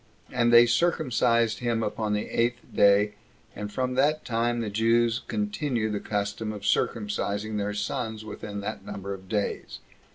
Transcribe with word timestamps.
And 0.31 0.51
they 0.51 0.65
circumcised 0.65 1.59
him 1.59 1.83
upon 1.83 2.13
the 2.13 2.27
eighth 2.27 2.61
day 2.75 3.13
and 3.55 3.71
from 3.71 3.93
that 3.93 4.25
time 4.25 4.61
the 4.61 4.71
Jews 4.71 5.21
continue 5.27 5.91
the 5.91 5.99
custom 5.99 6.51
of 6.51 6.63
circumcising 6.63 7.59
their 7.59 7.75
sons 7.75 8.25
within 8.25 8.61
that 8.61 8.83
number 8.83 9.13
of 9.13 9.29
days. 9.29 9.77